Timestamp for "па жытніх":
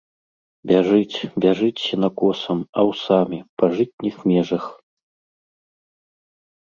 3.63-4.15